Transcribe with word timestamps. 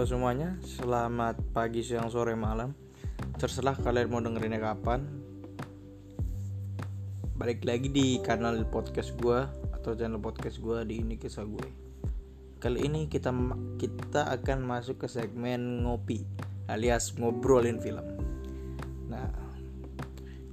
Halo 0.00 0.16
semuanya, 0.16 0.56
selamat 0.64 1.52
pagi, 1.52 1.84
siang, 1.84 2.08
sore, 2.08 2.32
malam. 2.32 2.72
Terserah 3.36 3.76
kalian 3.76 4.08
mau 4.08 4.24
dengerinnya 4.24 4.56
kapan. 4.56 5.04
Balik 7.36 7.68
lagi 7.68 7.92
di 7.92 8.16
kanal 8.24 8.64
podcast 8.72 9.12
gue 9.20 9.44
Atau 9.76 9.92
channel 9.92 10.16
podcast 10.16 10.56
gue 10.56 10.88
di 10.88 11.04
ini 11.04 11.20
kisah 11.20 11.44
gue. 11.44 11.68
Kali 12.64 12.80
ini 12.80 13.12
kita 13.12 13.28
kita 13.76 14.32
akan 14.40 14.64
masuk 14.64 15.04
ke 15.04 15.06
segmen 15.12 15.84
ngopi 15.84 16.24
Alias 16.72 17.12
ngobrolin 17.20 17.76
film. 17.76 18.08
Nah, 19.04 19.28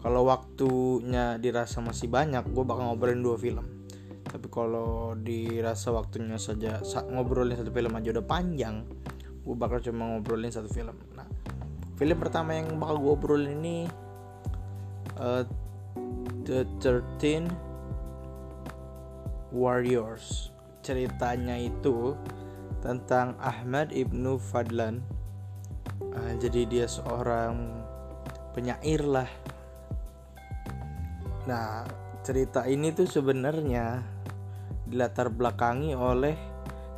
kalau 0.04 0.28
waktunya 0.28 1.40
dirasa 1.40 1.80
masih 1.80 2.12
banyak 2.12 2.44
Gue 2.52 2.68
bakal 2.68 2.92
ngobrolin 2.92 3.24
dua 3.24 3.40
film. 3.40 3.64
Tapi 4.28 4.52
kalau 4.52 5.16
dirasa 5.16 5.96
waktunya 5.96 6.36
saja 6.36 6.84
ngobrolin 6.84 7.56
satu 7.56 7.72
film 7.72 7.96
aja 7.96 8.12
udah 8.12 8.28
panjang 8.28 8.84
gue 9.48 9.56
bakal 9.56 9.80
cuma 9.80 10.12
ngobrolin 10.12 10.52
satu 10.52 10.68
film. 10.68 11.00
Nah 11.16 11.24
film 11.96 12.20
pertama 12.20 12.52
yang 12.60 12.76
bakal 12.76 13.00
gue 13.00 13.12
obrolin 13.16 13.56
ini 13.64 13.78
uh, 15.16 15.48
The 16.44 16.68
Thirteen 16.84 17.48
Warriors. 19.56 20.52
Ceritanya 20.84 21.56
itu 21.56 22.20
tentang 22.84 23.40
Ahmad 23.40 23.96
Ibnu 23.96 24.36
Fadlan. 24.36 25.00
Uh, 26.04 26.36
jadi 26.44 26.68
dia 26.68 26.86
seorang 26.92 27.88
penyair 28.52 29.08
lah. 29.08 29.32
Nah 31.48 31.88
cerita 32.28 32.68
ini 32.68 32.92
tuh 32.92 33.08
sebenarnya 33.08 34.04
dilatar 34.84 35.32
belakangi 35.32 35.96
oleh 35.96 36.36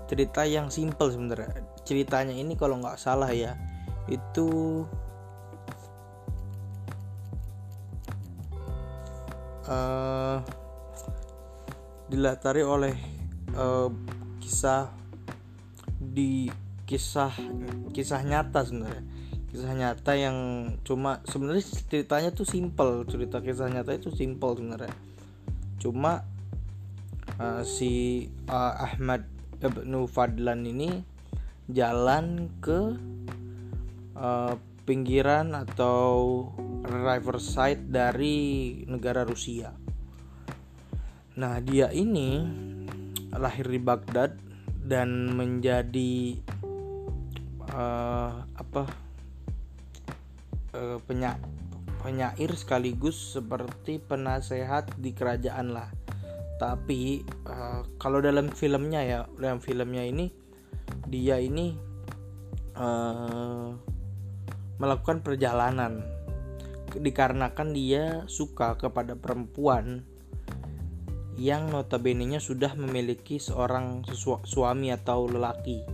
cerita 0.09 0.41
yang 0.41 0.73
simple 0.73 1.13
sebenarnya 1.13 1.61
ceritanya 1.89 2.37
ini 2.37 2.53
kalau 2.53 2.77
nggak 2.77 3.01
salah 3.01 3.33
ya 3.33 3.57
itu 4.05 4.85
uh, 9.65 10.37
dilatari 12.09 12.61
oleh 12.61 12.93
uh, 13.57 13.89
kisah 14.37 14.93
di 15.97 16.49
kisah 16.85 17.33
kisah 17.89 18.21
nyata 18.21 18.65
sebenarnya. 18.65 19.05
Kisah 19.49 19.73
nyata 19.73 20.13
yang 20.13 20.37
cuma 20.85 21.25
sebenarnya 21.25 21.65
ceritanya 21.89 22.29
tuh 22.29 22.45
simple 22.45 23.05
cerita 23.09 23.41
kisah 23.41 23.69
nyata 23.69 23.97
itu 23.97 24.13
simple 24.13 24.57
sebenarnya. 24.57 24.93
Cuma 25.81 26.21
uh, 27.41 27.65
si 27.65 28.25
uh, 28.49 28.73
Ahmad 28.77 29.25
Ibnu 29.57 30.05
Fadlan 30.05 30.65
ini 30.65 31.01
jalan 31.69 32.49
ke 32.57 32.97
uh, 34.17 34.57
pinggiran 34.89 35.53
atau 35.53 36.49
riverside 36.81 37.93
dari 37.93 38.81
negara 38.89 39.21
Rusia. 39.21 39.69
Nah, 41.37 41.61
dia 41.61 41.93
ini 41.93 42.41
lahir 43.37 43.69
di 43.69 43.77
Baghdad 43.77 44.33
dan 44.81 45.37
menjadi 45.37 46.41
uh, 47.69 48.49
apa 48.49 48.83
uh, 50.73 50.97
penya 51.05 51.37
penyair 52.01 52.49
sekaligus 52.57 53.37
seperti 53.37 54.01
penasehat 54.01 54.97
di 54.97 55.13
kerajaan 55.13 55.69
lah. 55.69 55.93
Tapi 56.57 57.21
uh, 57.45 57.85
kalau 58.01 58.25
dalam 58.25 58.49
filmnya 58.49 59.05
ya, 59.05 59.19
dalam 59.37 59.61
filmnya 59.61 60.01
ini 60.01 60.48
dia 61.09 61.41
ini 61.41 61.75
uh, 62.77 63.73
melakukan 64.79 65.25
perjalanan 65.25 66.05
dikarenakan 66.89 67.69
dia 67.75 68.25
suka 68.25 68.77
kepada 68.79 69.13
perempuan 69.13 70.01
yang 71.39 71.71
notabene-nya 71.71 72.43
sudah 72.43 72.75
memiliki 72.75 73.39
seorang 73.39 74.03
suami 74.43 74.91
atau 74.91 75.29
lelaki. 75.29 75.85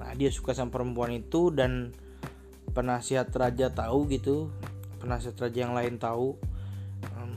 Nah, 0.00 0.10
dia 0.18 0.32
suka 0.34 0.50
sama 0.50 0.74
perempuan 0.74 1.14
itu 1.14 1.54
dan 1.54 1.94
penasihat 2.74 3.30
raja 3.30 3.70
tahu 3.70 4.10
gitu, 4.10 4.50
penasihat 4.98 5.46
raja 5.46 5.58
yang 5.62 5.76
lain 5.78 6.00
tahu 6.00 6.34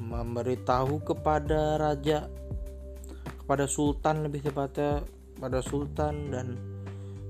memberitahu 0.07 1.03
kepada 1.03 1.75
raja 1.75 2.31
kepada 3.44 3.67
sultan 3.67 4.28
lebih 4.28 4.44
tepatnya 4.44 5.03
pada 5.40 5.59
sultan 5.59 6.31
dan 6.31 6.57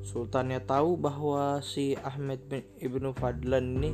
Sultannya 0.07 0.63
tahu 0.63 0.95
bahwa 0.95 1.59
si 1.59 2.00
Ahmed 2.00 2.47
bin 2.47 2.63
Ibnu 2.79 3.12
Fadlan 3.12 3.75
ini 3.75 3.91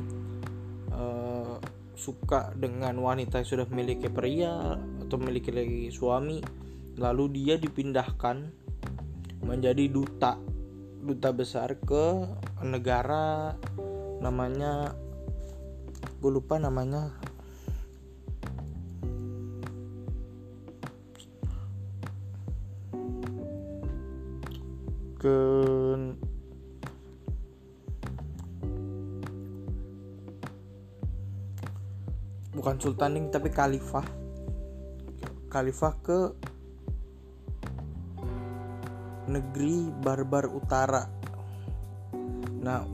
uh, 0.94 1.58
suka 1.98 2.54
dengan 2.54 2.94
wanita 3.02 3.42
yang 3.42 3.48
sudah 3.50 3.66
memiliki 3.66 4.06
pria 4.06 4.78
atau 5.02 5.16
memiliki 5.18 5.50
lagi 5.50 5.90
suami 5.90 6.38
lalu 6.94 7.34
dia 7.34 7.58
dipindahkan 7.58 8.46
menjadi 9.42 9.90
duta 9.90 10.38
duta 11.02 11.34
besar 11.34 11.74
ke 11.82 12.30
negara 12.62 13.58
namanya 14.22 14.94
gue 16.22 16.30
lupa 16.30 16.62
namanya 16.62 17.10
ke 25.24 25.36
bukan 32.52 32.76
sultaning 32.76 33.32
tapi 33.32 33.48
khalifah. 33.48 34.04
Khalifah 35.48 35.94
ke 36.04 36.18
negeri 39.32 39.88
barbar 40.04 40.44
utara. 40.52 41.08
Nah 42.60 42.84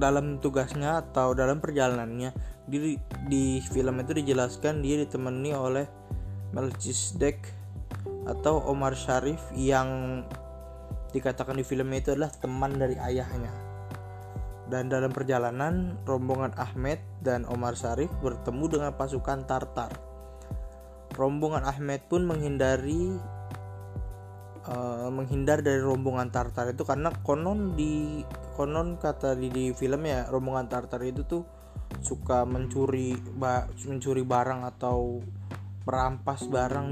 dalam 0.00 0.40
tugasnya 0.40 1.04
atau 1.04 1.36
dalam 1.36 1.60
perjalanannya 1.60 2.32
di 2.64 2.96
di 3.28 3.60
film 3.60 4.00
itu 4.00 4.16
dijelaskan 4.16 4.80
dia 4.80 4.96
ditemani 5.04 5.50
oleh 5.52 5.86
Melchizedek 6.54 7.50
atau 8.22 8.62
Omar 8.70 8.94
Sharif 8.94 9.42
yang 9.58 10.22
dikatakan 11.12 11.60
di 11.60 11.64
film 11.64 11.92
itu 11.92 12.16
adalah 12.16 12.32
teman 12.32 12.74
dari 12.80 12.96
ayahnya. 12.96 13.52
Dan 14.66 14.88
dalam 14.88 15.12
perjalanan, 15.12 16.00
rombongan 16.08 16.56
Ahmed 16.56 16.96
dan 17.20 17.44
Omar 17.44 17.76
Sharif 17.76 18.08
bertemu 18.24 18.64
dengan 18.72 18.92
pasukan 18.96 19.44
Tartar. 19.44 19.92
Rombongan 21.12 21.68
Ahmed 21.68 22.08
pun 22.08 22.24
menghindari 22.24 23.20
uh, 24.64 25.12
menghindar 25.12 25.60
dari 25.60 25.82
rombongan 25.82 26.32
Tartar 26.32 26.72
itu 26.72 26.88
karena 26.88 27.12
konon 27.20 27.74
di 27.76 28.22
konon 28.56 28.96
kata 28.96 29.36
di, 29.36 29.52
di 29.52 29.64
film 29.76 30.08
ya 30.08 30.28
rombongan 30.32 30.72
Tartar 30.72 31.02
itu 31.04 31.26
tuh 31.26 31.42
suka 32.00 32.48
mencuri 32.48 33.12
ba, 33.36 33.68
mencuri 33.84 34.24
barang 34.24 34.64
atau 34.64 35.20
merampas 35.84 36.46
barang 36.48 36.88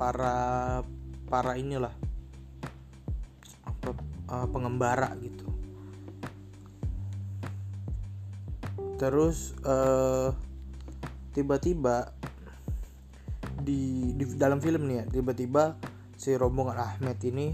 para 0.00 0.36
para 1.28 1.52
inilah 1.58 1.92
uh, 4.28 4.46
pengembara 4.48 5.12
gitu 5.20 5.46
terus 9.00 9.52
uh, 9.66 10.30
tiba-tiba 11.34 12.14
di, 13.58 14.12
di 14.14 14.24
dalam 14.38 14.62
film 14.62 14.86
nih 14.86 14.96
ya 15.02 15.04
tiba-tiba 15.08 15.76
si 16.14 16.36
rombongan 16.38 16.78
Ahmed 16.78 17.18
ini 17.26 17.52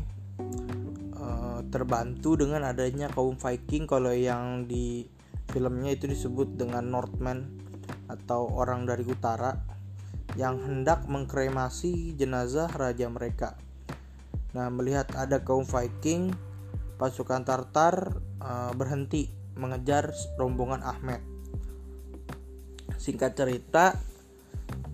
uh, 1.16 1.64
terbantu 1.72 2.36
dengan 2.36 2.68
adanya 2.68 3.08
kaum 3.08 3.40
Viking 3.40 3.88
kalau 3.88 4.12
yang 4.12 4.68
di 4.68 5.08
filmnya 5.50 5.96
itu 5.96 6.06
disebut 6.06 6.54
dengan 6.54 6.86
Northmen 6.86 7.58
atau 8.06 8.50
orang 8.54 8.86
dari 8.86 9.02
utara 9.06 9.54
yang 10.38 10.62
hendak 10.62 11.10
mengkremasi 11.10 12.14
jenazah 12.14 12.70
raja 12.70 13.10
mereka. 13.10 13.58
Nah, 14.54 14.70
melihat 14.70 15.10
ada 15.18 15.42
kaum 15.42 15.66
Viking 15.66 16.30
pasukan 17.00 17.48
Tartar 17.48 18.20
uh, 18.44 18.76
berhenti 18.76 19.32
mengejar 19.56 20.12
rombongan 20.36 20.84
Ahmed. 20.84 21.24
Singkat 23.00 23.32
cerita, 23.32 23.96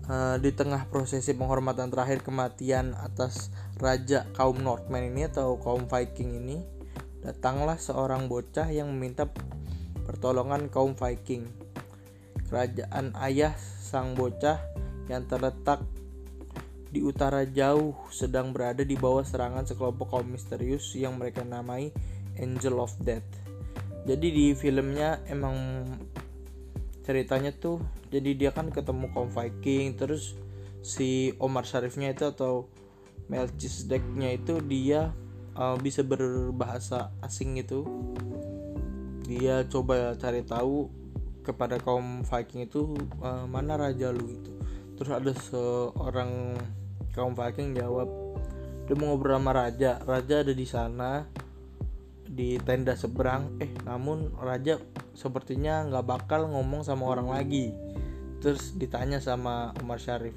uh, 0.07 0.39
di 0.39 0.55
tengah 0.55 0.87
prosesi 0.87 1.35
penghormatan 1.35 1.91
terakhir 1.91 2.23
kematian 2.23 2.95
atas 2.95 3.51
raja 3.83 4.23
kaum 4.31 4.63
Northmen 4.63 5.11
ini 5.11 5.27
atau 5.27 5.59
kaum 5.59 5.91
Viking 5.91 6.39
ini, 6.39 6.63
datanglah 7.19 7.75
seorang 7.75 8.31
bocah 8.31 8.71
yang 8.71 8.87
meminta 8.87 9.27
pertolongan 10.07 10.71
kaum 10.71 10.95
Viking. 10.95 11.43
Kerajaan 12.47 13.11
ayah 13.19 13.51
sang 13.59 14.15
bocah 14.15 14.55
yang 15.11 15.27
terletak 15.27 15.83
di 16.87 17.03
utara 17.03 17.43
jauh 17.43 17.95
sedang 18.09 18.55
berada 18.55 18.83
di 18.83 18.95
bawah 18.95 19.23
serangan 19.23 19.67
sekelompok 19.67 20.07
kaum 20.07 20.27
misterius 20.27 20.95
yang 20.95 21.19
mereka 21.19 21.43
namai 21.43 21.91
Angel 22.39 22.79
of 22.79 22.95
Death. 23.03 23.27
Jadi 24.07 24.27
di 24.31 24.45
filmnya 24.55 25.19
emang 25.27 25.83
ceritanya 27.07 27.55
tuh 27.55 27.79
jadi 28.11 28.35
dia 28.35 28.51
kan 28.51 28.67
ketemu 28.67 29.07
kaum 29.15 29.31
Viking 29.31 29.95
terus 29.95 30.35
si 30.83 31.31
Omar 31.39 31.63
Sharifnya 31.63 32.11
itu 32.11 32.27
atau 32.27 32.67
Melchizedeknya 33.31 34.35
itu 34.35 34.59
dia 34.63 35.15
uh, 35.55 35.79
bisa 35.79 36.03
berbahasa 36.03 37.11
asing 37.23 37.59
itu 37.59 37.87
dia 39.23 39.63
coba 39.67 40.15
cari 40.19 40.43
tahu 40.43 40.91
kepada 41.47 41.79
kaum 41.79 42.27
Viking 42.27 42.67
itu 42.67 42.95
uh, 43.23 43.47
mana 43.47 43.79
raja 43.79 44.11
lu 44.11 44.27
itu 44.27 44.56
terus 44.97 45.13
ada 45.13 45.31
seorang 45.31 46.57
kaum 47.13 47.37
Viking 47.37 47.77
jawab 47.77 48.09
dia 48.87 48.95
mau 48.95 49.11
ngobrol 49.11 49.35
sama 49.35 49.51
raja. 49.51 49.99
Raja 50.07 50.47
ada 50.47 50.53
di 50.55 50.63
sana 50.63 51.27
di 52.23 52.55
tenda 52.63 52.95
seberang. 52.95 53.59
Eh 53.59 53.71
namun 53.83 54.31
raja 54.39 54.79
sepertinya 55.11 55.83
nggak 55.91 56.07
bakal 56.07 56.47
ngomong 56.47 56.87
sama 56.87 57.03
orang 57.03 57.27
lagi. 57.27 57.75
Terus 58.39 58.79
ditanya 58.79 59.19
sama 59.19 59.75
Umar 59.83 59.99
Syarif 59.99 60.35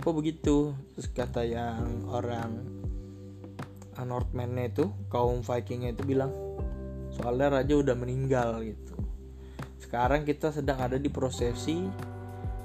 kok 0.00 0.16
begitu? 0.16 0.72
Terus 0.96 1.08
kata 1.12 1.44
yang 1.44 2.08
orang 2.08 2.80
Northman 4.00 4.56
itu 4.56 4.88
kaum 5.12 5.44
Vikingnya 5.44 5.92
itu 5.92 6.08
bilang 6.08 6.32
soalnya 7.12 7.60
raja 7.60 7.76
udah 7.76 7.92
meninggal 7.92 8.64
gitu. 8.64 8.96
Sekarang 9.76 10.24
kita 10.24 10.56
sedang 10.56 10.80
ada 10.80 10.96
di 10.96 11.12
prosesi 11.12 11.84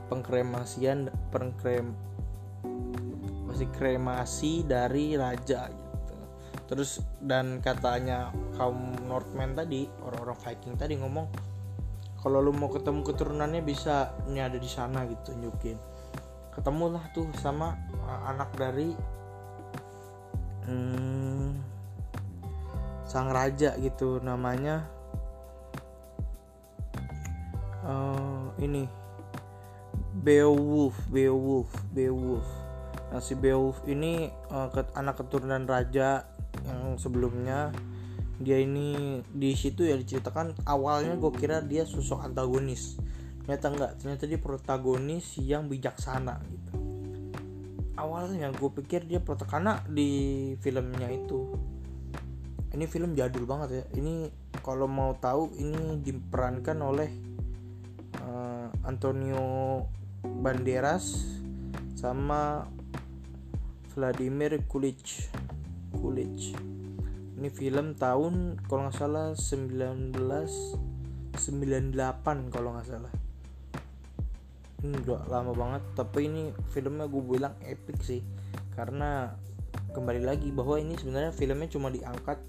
pengkremasian 0.08 1.10
pengkrem 1.30 1.94
masih 3.46 3.70
kremasi 3.72 4.68
dari 4.68 5.16
raja 5.16 5.72
gitu. 5.72 6.16
Terus 6.66 7.00
dan 7.24 7.64
katanya 7.64 8.34
kaum 8.60 8.96
Northman 9.08 9.56
tadi 9.56 9.88
orang-orang 10.04 10.38
Viking 10.44 10.76
tadi 10.76 11.00
ngomong 11.00 11.28
kalau 12.26 12.42
lu 12.42 12.50
mau 12.58 12.74
ketemu 12.74 13.06
keturunannya 13.06 13.62
bisa 13.62 14.18
ini 14.26 14.42
ada 14.42 14.58
di 14.58 14.66
sana 14.66 15.06
gitu 15.06 15.30
tunjukin 15.30 15.78
ketemulah 16.56 17.06
tuh 17.14 17.30
sama 17.38 17.78
uh, 18.02 18.32
anak 18.34 18.50
dari 18.58 18.98
hmm, 20.66 21.54
sang 23.06 23.30
raja 23.30 23.78
gitu 23.78 24.18
namanya 24.24 24.88
uh, 27.86 28.50
ini 28.58 29.05
Beowulf 30.26 30.98
Beowulf 31.14 31.70
Beowulf. 31.94 32.48
Nah 33.14 33.22
si 33.22 33.38
Beowulf 33.38 33.86
ini 33.86 34.34
uh, 34.50 34.74
anak 34.98 35.22
keturunan 35.22 35.70
raja 35.70 36.26
yang 36.66 36.98
sebelumnya 36.98 37.70
dia 38.42 38.58
ini 38.58 39.22
di 39.30 39.54
situ 39.54 39.86
ya 39.86 39.96
diceritakan 39.96 40.66
awalnya 40.66 41.14
gue 41.16 41.32
kira 41.38 41.62
dia 41.62 41.86
sosok 41.86 42.26
antagonis. 42.26 42.98
Ternyata 43.46 43.66
enggak 43.70 43.92
ternyata 44.02 44.24
dia 44.26 44.40
protagonis 44.42 45.38
yang 45.38 45.70
bijaksana 45.70 46.42
gitu. 46.50 46.74
Awalnya 48.02 48.50
gue 48.50 48.70
pikir 48.82 49.06
dia 49.06 49.22
protagonis 49.22 49.86
di 49.94 50.10
filmnya 50.58 51.08
itu 51.14 51.54
ini 52.76 52.86
film 52.92 53.16
jadul 53.16 53.48
banget 53.48 53.70
ya. 53.72 53.84
Ini 53.96 54.28
kalau 54.60 54.86
mau 54.92 55.16
tahu 55.16 55.56
ini 55.56 56.04
diperankan 56.04 56.78
oleh 56.84 57.10
uh, 58.20 58.68
Antonio 58.84 59.80
Banderas 60.26 61.26
sama 61.94 62.66
Vladimir 63.94 64.60
Kulich. 64.66 65.30
Kulich. 65.96 66.58
Ini 67.36 67.50
film 67.52 67.94
tahun 67.96 68.60
kalau 68.66 68.88
nggak 68.90 68.98
salah 68.98 69.38
1998 69.38 71.36
kalau 72.52 72.76
nggak 72.76 72.88
salah. 72.90 73.14
Ini 74.82 74.96
udah 75.06 75.30
lama 75.30 75.54
banget 75.54 75.84
tapi 75.94 76.28
ini 76.28 76.50
filmnya 76.74 77.06
gue 77.06 77.24
bilang 77.24 77.54
epic 77.64 78.02
sih. 78.02 78.22
Karena 78.76 79.32
kembali 79.96 80.22
lagi 80.28 80.52
bahwa 80.52 80.76
ini 80.76 81.00
sebenarnya 81.00 81.32
filmnya 81.32 81.70
cuma 81.72 81.88
diangkat 81.88 82.40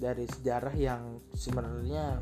dari 0.00 0.24
sejarah 0.24 0.74
yang 0.74 1.20
sebenarnya 1.36 2.18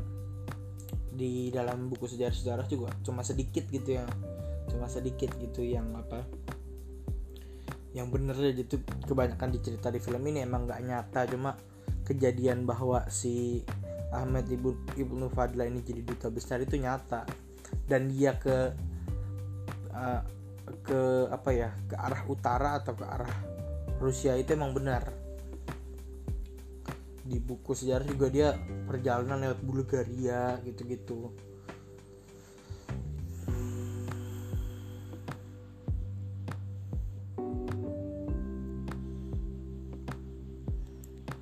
di 1.09 1.49
dalam 1.49 1.89
buku 1.89 2.05
sejarah-sejarah 2.05 2.65
juga 2.69 2.93
cuma 3.03 3.25
sedikit 3.25 3.65
gitu 3.67 3.97
ya 3.97 4.05
cuma 4.69 4.87
sedikit 4.87 5.33
gitu 5.41 5.65
yang 5.65 5.89
apa 5.97 6.23
yang 7.97 8.13
bener 8.13 8.37
aja 8.37 8.61
itu 8.61 8.77
kebanyakan 9.09 9.49
dicerita 9.49 9.89
di 9.89 9.97
film 9.97 10.21
ini 10.29 10.45
emang 10.45 10.69
nggak 10.69 10.81
nyata 10.85 11.25
cuma 11.25 11.57
kejadian 12.05 12.65
bahwa 12.65 13.05
si 13.09 13.65
Ahmed 14.09 14.49
Ibu 14.49 14.97
Ibnu 14.97 15.29
Fadla 15.29 15.69
ini 15.69 15.85
jadi 15.85 16.01
duta 16.01 16.33
besar 16.33 16.57
itu 16.65 16.81
nyata. 16.81 17.29
Dan 17.85 18.09
dia 18.09 18.33
ke 18.41 18.73
uh, 19.93 20.21
ke 20.81 21.29
apa 21.29 21.49
ya 21.53 21.69
ke 21.85 21.93
arah 21.97 22.21
utara 22.25 22.81
atau 22.81 22.97
ke 22.97 23.05
arah 23.05 23.33
Rusia 24.01 24.33
itu 24.33 24.57
emang 24.57 24.73
benar. 24.73 25.13
Di 27.29 27.37
buku 27.37 27.77
sejarah 27.77 28.09
juga 28.09 28.33
dia 28.33 28.57
perjalanan 28.89 29.37
lewat 29.45 29.61
Bulgaria 29.61 30.57
gitu-gitu 30.65 31.29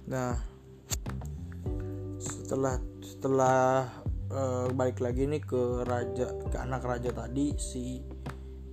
Nah, 0.08 0.40
setelah 2.16 2.80
setelah 3.04 3.92
uh, 4.32 4.72
balik 4.72 5.04
lagi 5.04 5.28
nih 5.28 5.44
ke 5.44 5.84
raja 5.84 6.32
ke 6.48 6.56
anak 6.56 6.88
raja 6.88 7.12
tadi 7.12 7.52
si, 7.60 8.00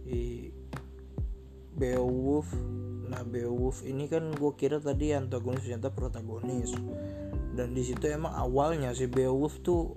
si 0.06 0.50
Beowulf. 1.74 2.54
Nah, 3.10 3.26
Beowulf 3.26 3.82
ini 3.82 4.06
kan 4.06 4.30
gue 4.30 4.52
kira 4.54 4.78
tadi 4.78 5.10
antagonis 5.10 5.66
ternyata 5.66 5.90
protagonis. 5.90 6.70
Dan 7.54 7.74
di 7.74 7.82
situ 7.82 8.06
emang 8.06 8.34
awalnya 8.34 8.94
si 8.94 9.10
Beowulf 9.10 9.58
tuh 9.58 9.90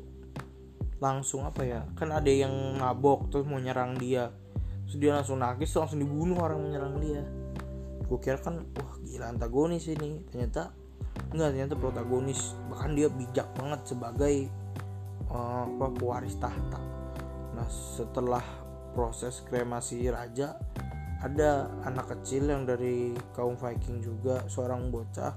langsung 0.97 1.45
apa 1.45 1.61
ya? 1.61 1.85
Kan 1.93 2.09
ada 2.09 2.33
yang 2.33 2.81
ngabok 2.81 3.29
terus 3.29 3.45
mau 3.45 3.61
nyerang 3.61 3.93
dia. 4.01 4.33
Terus 4.89 4.97
dia 4.97 5.13
langsung 5.13 5.37
nangis 5.37 5.69
langsung 5.77 6.01
dibunuh 6.01 6.41
orang 6.41 6.65
menyerang 6.65 6.97
dia. 6.97 7.21
Gue 8.09 8.17
kira 8.17 8.41
kan 8.41 8.65
wah 8.73 8.93
gila 9.05 9.29
antagonis 9.29 9.85
ini. 9.85 10.25
Ternyata 10.33 10.86
enggak 11.37 11.53
ternyata 11.53 11.75
protagonis 11.77 12.57
bahkan 12.67 12.97
dia 12.97 13.07
bijak 13.13 13.45
banget 13.53 13.81
sebagai 13.85 14.35
uh, 15.29 15.69
pewaris 16.01 16.35
tahta 16.41 16.81
nah 17.53 17.67
setelah 17.69 18.41
proses 18.97 19.45
kremasi 19.45 20.09
raja 20.09 20.57
ada 21.21 21.69
anak 21.85 22.13
kecil 22.13 22.49
yang 22.49 22.65
dari 22.65 23.13
kaum 23.33 23.57
Viking 23.57 24.01
juga 24.01 24.45
seorang 24.49 24.89
bocah 24.89 25.33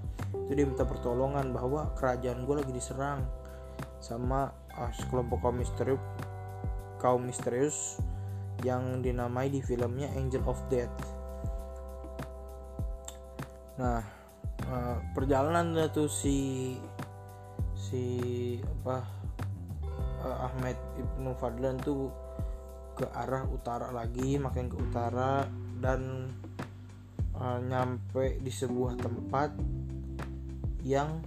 itu 0.48 0.52
dia 0.56 0.64
minta 0.64 0.84
pertolongan 0.84 1.52
bahwa 1.52 1.92
kerajaan 1.96 2.44
gue 2.44 2.56
lagi 2.64 2.72
diserang 2.72 3.24
sama 4.00 4.52
uh, 4.76 4.92
sekelompok 4.92 5.44
kaum 5.44 5.56
misterius 5.56 6.00
kaum 7.00 7.24
misterius 7.24 7.96
yang 8.60 9.00
dinamai 9.00 9.48
di 9.48 9.64
filmnya 9.64 10.12
Angel 10.12 10.44
of 10.44 10.60
Death. 10.68 10.92
Nah, 13.80 14.04
uh, 14.70 14.96
perjalanan 15.12 15.74
tuh 15.90 16.06
si 16.06 16.78
si 17.74 18.04
apa 18.62 19.02
uh, 20.22 20.46
Ahmed 20.46 20.78
Ibnu 20.96 21.34
Fadlan 21.36 21.76
tuh 21.82 22.08
ke 22.94 23.08
arah 23.10 23.48
utara 23.50 23.90
lagi 23.90 24.38
makin 24.38 24.70
ke 24.70 24.76
utara 24.78 25.48
dan 25.80 26.30
uh, 27.34 27.58
nyampe 27.58 28.38
di 28.44 28.52
sebuah 28.52 29.00
tempat 29.00 29.50
yang 30.84 31.20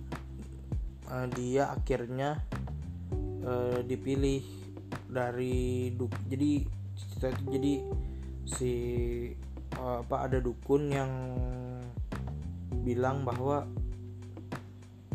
uh, 1.10 1.28
dia 1.34 1.74
akhirnya 1.74 2.42
uh, 3.44 3.82
dipilih 3.82 4.46
dari 5.10 5.94
duk 5.94 6.14
jadi 6.30 6.66
jadi 7.24 7.74
si 8.44 8.74
uh, 9.80 10.04
apa 10.04 10.30
ada 10.30 10.38
dukun 10.44 10.92
yang 10.92 11.12
bilang 12.84 13.24
bahwa 13.24 13.66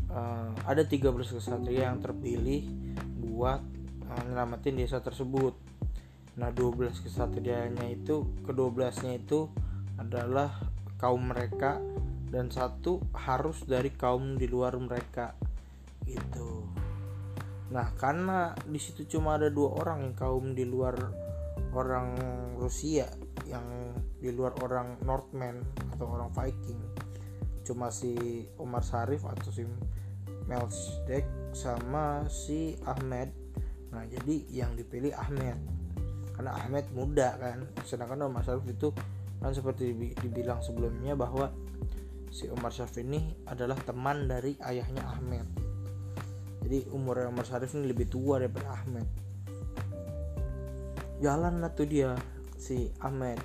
uh, 0.08 0.50
ada 0.64 0.82
13 0.82 1.04
kesatria 1.37 1.92
yang 1.92 2.00
terpilih 2.00 2.64
buat 3.20 3.60
uh, 4.08 4.56
desa 4.72 4.98
tersebut. 5.04 5.54
Nah, 6.38 6.54
12 6.54 7.02
kesatrianya 7.02 7.90
itu 7.90 8.25
ke-12-nya 8.46 9.18
itu 9.18 9.50
adalah 9.98 10.54
kaum 10.98 11.30
mereka 11.30 11.82
dan 12.30 12.52
satu 12.52 13.02
harus 13.10 13.66
dari 13.66 13.90
kaum 13.90 14.38
di 14.38 14.46
luar 14.46 14.78
mereka 14.78 15.34
gitu. 16.06 16.68
Nah, 17.75 17.92
karena 17.98 18.56
di 18.64 18.80
situ 18.80 19.18
cuma 19.18 19.37
ada 19.37 19.52
dua 19.52 19.82
orang 19.82 20.08
yang 20.08 20.14
kaum 20.16 20.56
di 20.56 20.64
luar 20.64 20.94
orang 21.75 22.16
Rusia 22.56 23.10
yang 23.44 23.92
di 24.18 24.30
luar 24.32 24.56
orang 24.64 25.02
Northman 25.04 25.62
atau 25.94 26.06
orang 26.16 26.32
Viking 26.32 26.80
cuma 27.68 27.92
si 27.92 28.48
Umar 28.56 28.80
Sarif 28.80 29.28
atau 29.28 29.52
si 29.52 29.68
Melchizedek 30.48 31.52
sama 31.52 32.25
si 32.32 32.80
Ahmed. 32.88 33.28
Nah 33.92 34.08
jadi 34.08 34.48
yang 34.48 34.72
dipilih 34.72 35.12
Ahmed. 35.12 35.60
Karena 36.32 36.56
Ahmed 36.56 36.88
muda 36.96 37.37
kan. 37.37 37.68
Sedangkan 37.84 38.25
Omar 38.25 38.40
Syarif 38.48 38.64
itu 38.64 38.88
kan 39.38 39.52
seperti 39.52 39.92
dibilang 40.16 40.64
sebelumnya 40.64 41.12
bahwa 41.12 41.52
si 42.32 42.48
Omar 42.48 42.72
Syarif 42.72 42.96
ini 43.04 43.37
adalah 43.44 43.76
teman 43.84 44.25
dari 44.25 44.56
ayahnya 44.64 45.04
Ahmed. 45.04 45.44
Jadi 46.64 46.88
umur 46.96 47.28
Omar 47.28 47.44
Syarif 47.44 47.76
ini 47.76 47.92
lebih 47.92 48.08
tua 48.08 48.40
daripada 48.40 48.72
Ahmed. 48.80 49.06
Jalan 51.20 51.60
lah 51.60 51.75
tuh 51.76 51.84
dia 51.84 52.16
si 52.56 52.88
Ahmed 53.04 53.37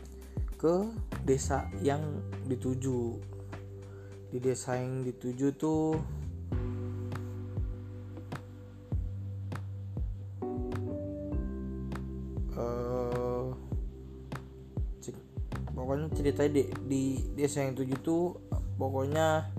ke 0.56 0.88
desa 1.28 1.68
yang 1.84 2.00
dituju 2.48 3.33
di 4.34 4.42
desa 4.42 4.74
yang 4.82 5.06
dituju 5.06 5.48
tuh. 5.54 5.94
Pokoknya 15.74 16.08
ceritanya 16.16 16.52
di, 16.58 16.64
di 16.88 17.04
desa 17.38 17.62
yang 17.62 17.76
tujuh 17.76 18.00
tuh 18.02 18.40
pokoknya 18.80 19.52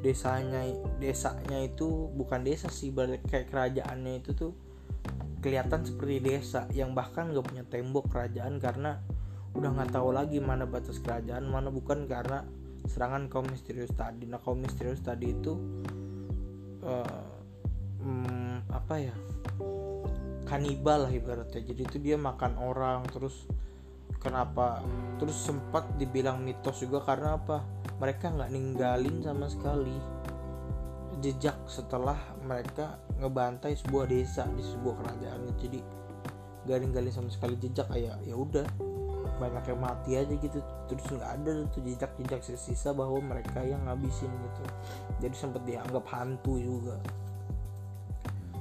desanya 0.00 0.64
desanya 0.96 1.60
itu 1.62 2.08
bukan 2.16 2.42
desa 2.42 2.72
sih 2.72 2.90
kayak 3.28 3.52
kerajaannya 3.52 4.24
itu 4.24 4.32
tuh 4.32 4.56
kelihatan 5.44 5.84
seperti 5.84 6.16
desa 6.24 6.64
yang 6.72 6.96
bahkan 6.96 7.28
gak 7.28 7.44
punya 7.44 7.64
tembok 7.68 8.08
kerajaan 8.08 8.56
karena 8.56 9.04
udah 9.52 9.70
nggak 9.76 9.92
tahu 9.92 10.16
lagi 10.16 10.40
mana 10.40 10.64
batas 10.64 10.96
kerajaan 10.96 11.44
mana 11.44 11.68
bukan 11.68 12.08
karena 12.08 12.48
serangan 12.88 13.28
kaum 13.30 13.46
misterius 13.50 13.92
tadi. 13.92 14.26
Nah 14.26 14.40
kaum 14.42 14.62
misterius 14.62 15.02
tadi 15.02 15.34
itu 15.34 15.52
uh, 16.82 17.26
hmm, 18.02 18.70
apa 18.72 18.94
ya? 18.98 19.14
Kanibal 20.46 21.10
lah 21.10 21.12
ibaratnya. 21.12 21.62
Jadi 21.62 21.80
itu 21.82 21.96
dia 21.98 22.16
makan 22.16 22.58
orang 22.58 23.06
terus 23.10 23.46
kenapa? 24.22 24.82
Terus 25.18 25.36
sempat 25.36 25.98
dibilang 25.98 26.42
mitos 26.42 26.82
juga 26.82 27.02
karena 27.02 27.36
apa? 27.36 27.62
Mereka 27.98 28.34
nggak 28.34 28.50
ninggalin 28.54 29.22
sama 29.22 29.46
sekali 29.50 29.96
jejak 31.18 31.56
setelah 31.66 32.16
mereka 32.44 33.00
ngebantai 33.18 33.72
sebuah 33.74 34.06
desa 34.06 34.44
di 34.52 34.62
sebuah 34.62 34.94
kerajaan. 35.02 35.40
Jadi 35.58 35.80
gak 36.66 36.82
ninggalin 36.82 37.14
sama 37.14 37.30
sekali 37.30 37.54
jejak 37.62 37.86
kayak 37.86 38.18
ya 38.26 38.34
udah 38.34 38.66
banyak 39.36 39.64
yang 39.68 39.80
mati 39.80 40.10
aja 40.16 40.34
gitu. 40.34 40.58
Terus 40.88 41.04
nggak 41.12 41.30
ada 41.40 41.50
tuh 41.70 41.80
jejak-jejak 41.84 42.40
sisa 42.44 42.90
bahwa 42.96 43.20
mereka 43.20 43.60
yang 43.62 43.84
ngabisin 43.84 44.28
gitu. 44.28 44.64
Jadi 45.20 45.34
sempat 45.36 45.62
dianggap 45.64 46.04
hantu 46.10 46.58
juga. 46.60 46.96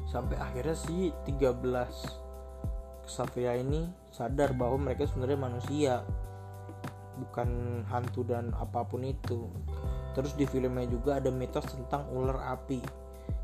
Sampai 0.08 0.40
akhirnya 0.40 0.78
sih 0.78 1.12
13 1.28 1.60
Ksatria 3.06 3.54
ini 3.62 3.86
sadar 4.10 4.58
bahwa 4.58 4.90
mereka 4.90 5.06
sebenarnya 5.06 5.40
manusia. 5.40 5.94
Bukan 7.16 7.82
hantu 7.88 8.28
dan 8.28 8.52
apa 8.58 8.84
pun 8.84 9.06
itu. 9.08 9.48
Terus 10.16 10.36
di 10.40 10.48
filmnya 10.48 10.88
juga 10.88 11.20
ada 11.20 11.32
mitos 11.32 11.68
tentang 11.68 12.08
ular 12.12 12.56
api. 12.56 12.80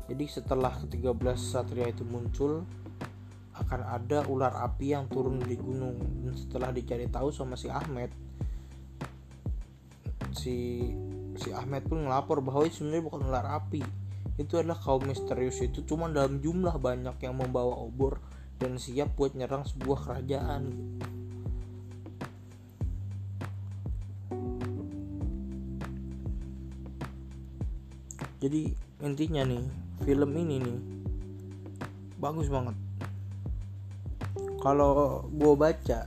Jadi 0.08 0.24
setelah 0.28 0.72
ke-13 0.76 1.38
satria 1.38 1.88
itu 1.88 2.04
muncul 2.04 2.66
akan 3.62 3.80
ada 3.86 4.26
ular 4.26 4.52
api 4.66 4.92
yang 4.92 5.06
turun 5.06 5.38
dari 5.38 5.54
gunung. 5.54 5.96
Dan 6.26 6.34
setelah 6.34 6.74
dicari 6.74 7.06
tahu 7.06 7.30
sama 7.30 7.54
si 7.54 7.70
Ahmed 7.70 8.10
si 10.32 10.88
si 11.38 11.48
Ahmed 11.52 11.86
pun 11.86 12.04
ngelapor 12.04 12.42
bahwa 12.42 12.66
sebenarnya 12.66 13.04
bukan 13.06 13.22
ular 13.28 13.46
api. 13.62 13.82
Itu 14.36 14.58
adalah 14.58 14.80
kaum 14.80 15.06
misterius. 15.06 15.62
Itu 15.62 15.86
cuma 15.86 16.10
dalam 16.10 16.42
jumlah 16.42 16.76
banyak 16.80 17.16
yang 17.22 17.38
membawa 17.38 17.78
obor 17.78 18.18
dan 18.58 18.76
siap 18.80 19.14
buat 19.14 19.36
nyerang 19.38 19.62
sebuah 19.62 19.98
kerajaan. 20.08 20.62
Jadi 28.42 28.74
intinya 29.06 29.46
nih 29.46 29.62
film 30.02 30.30
ini 30.34 30.56
nih 30.58 30.78
bagus 32.18 32.50
banget 32.50 32.74
kalau 34.62 35.26
gue 35.26 35.54
baca 35.58 36.06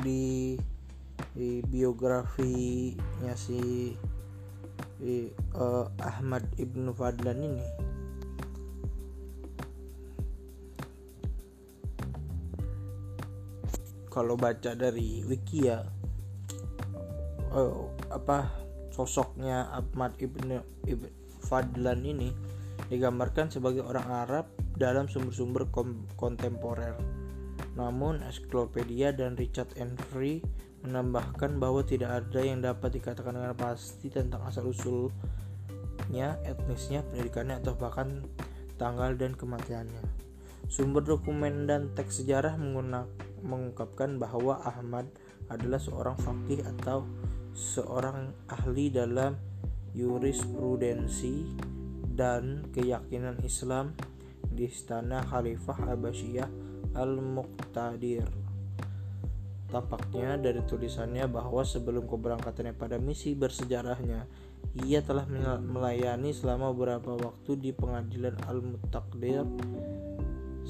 di 0.00 0.56
di 1.36 1.60
biografinya 1.68 3.36
si, 3.36 3.92
si 4.96 5.28
uh, 5.52 5.84
Ahmad 6.00 6.48
Ibnu 6.56 6.96
Fadlan 6.96 7.44
ini 7.44 7.66
kalau 14.08 14.34
baca 14.40 14.72
dari 14.72 15.20
wiki 15.28 15.68
ya 15.68 15.84
oh, 17.52 17.92
apa 18.08 18.48
sosoknya 18.96 19.68
Ahmad 19.76 20.16
ibn, 20.16 20.56
ibn 20.88 21.04
Fadlan 21.44 22.00
ini 22.00 22.32
digambarkan 22.88 23.52
sebagai 23.52 23.84
orang 23.84 24.08
Arab 24.08 24.46
dalam 24.74 25.06
sumber-sumber 25.06 25.68
kontemporer. 26.16 27.19
Namun, 27.78 28.22
Ensiklopedia 28.24 29.14
dan 29.14 29.38
Richard 29.38 29.70
Henry 29.78 30.42
menambahkan 30.80 31.60
bahwa 31.60 31.84
tidak 31.84 32.24
ada 32.24 32.40
yang 32.40 32.64
dapat 32.64 32.96
dikatakan 32.96 33.36
dengan 33.36 33.52
pasti 33.52 34.08
tentang 34.08 34.40
asal-usulnya, 34.48 36.40
etnisnya, 36.48 37.04
pendidikannya, 37.04 37.60
atau 37.60 37.76
bahkan 37.76 38.24
tanggal 38.80 39.12
dan 39.14 39.36
kematiannya. 39.36 40.00
Sumber 40.70 41.02
dokumen 41.02 41.66
dan 41.66 41.92
teks 41.92 42.22
sejarah 42.22 42.54
mengungkapkan 43.42 44.16
bahwa 44.16 44.62
Ahmad 44.62 45.10
adalah 45.50 45.82
seorang 45.82 46.16
fakih 46.16 46.62
atau 46.62 47.04
seorang 47.52 48.30
ahli 48.46 48.88
dalam 48.88 49.34
jurisprudensi 49.92 51.42
dan 52.14 52.62
keyakinan 52.70 53.42
Islam 53.42 53.98
di 54.46 54.70
istana 54.70 55.26
Khalifah 55.26 55.90
Abbasiyah 55.90 56.69
Al-Muqtadir. 56.94 58.26
Tampaknya 59.70 60.34
dari 60.34 60.66
tulisannya 60.66 61.30
bahwa 61.30 61.62
sebelum 61.62 62.10
keberangkatannya 62.10 62.74
pada 62.74 62.98
misi 62.98 63.38
bersejarahnya, 63.38 64.26
ia 64.82 64.98
telah 65.02 65.26
melayani 65.62 66.34
selama 66.34 66.74
beberapa 66.74 67.14
waktu 67.14 67.54
di 67.58 67.70
pengadilan 67.70 68.34
Al-Muqtadir 68.50 69.46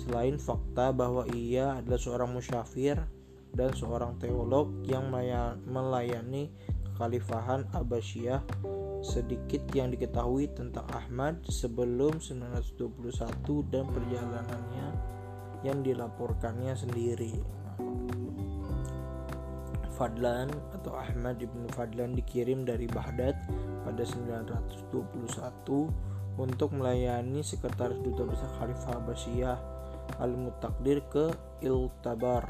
Selain 0.01 0.41
fakta 0.41 0.97
bahwa 0.97 1.29
ia 1.37 1.77
adalah 1.77 2.01
seorang 2.01 2.33
musyafir 2.33 2.97
dan 3.53 3.71
seorang 3.77 4.17
teolog 4.17 4.73
yang 4.89 5.13
melayani 5.69 6.49
kekhalifahan 6.89 7.69
Abbasiyah, 7.77 8.41
sedikit 9.05 9.61
yang 9.77 9.93
diketahui 9.93 10.49
tentang 10.57 10.89
Ahmad 10.97 11.45
sebelum 11.53 12.17
1921 12.17 13.69
dan 13.69 13.85
perjalanannya 13.93 14.87
yang 15.67 15.85
dilaporkannya 15.85 16.77
sendiri. 16.77 17.35
Fadlan 20.01 20.49
atau 20.73 20.97
Ahmad 20.97 21.37
ibnu 21.45 21.69
Fadlan 21.77 22.17
dikirim 22.17 22.65
dari 22.65 22.89
Baghdad 22.89 23.37
pada 23.85 24.01
921 24.01 24.97
untuk 26.41 26.73
melayani 26.73 27.45
sekretaris 27.45 28.01
duta 28.01 28.25
besar 28.25 28.49
Khalifah 28.57 28.97
Abbasiyah 28.97 29.59
Al-Mutakdir 30.25 31.05
ke 31.13 31.29
Iltabar 31.61 32.49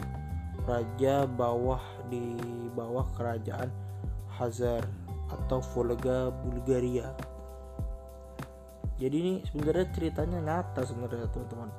raja 0.62 1.26
bawah 1.26 1.82
di 2.06 2.38
bawah 2.70 3.10
kerajaan 3.18 3.66
Hazar 4.38 4.86
atau 5.26 5.58
Volga 5.74 6.30
Bulgaria 6.30 7.10
jadi 9.00 9.16
ini 9.16 9.34
sebenarnya 9.48 9.86
ceritanya 9.90 10.38
nyata 10.38 10.86
sebenarnya 10.86 11.26
teman-teman 11.32 11.72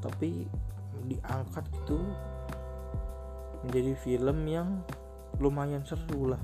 tapi 0.00 0.48
diangkat 1.06 1.64
itu 1.84 2.00
menjadi 3.64 3.92
film 4.00 4.38
yang 4.48 4.68
lumayan 5.40 5.84
seru 5.84 6.32
lah 6.32 6.40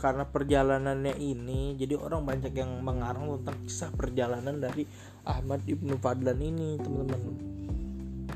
karena 0.00 0.24
perjalanannya 0.24 1.20
ini 1.20 1.76
jadi 1.76 2.00
orang 2.00 2.24
banyak 2.24 2.56
yang 2.56 2.80
mengarang 2.80 3.28
tentang 3.36 3.58
kisah 3.68 3.92
perjalanan 3.92 4.56
dari 4.56 4.88
Ahmad 5.28 5.60
Ibnu 5.68 6.00
Fadlan 6.00 6.40
ini 6.40 6.80
teman-teman. 6.80 7.36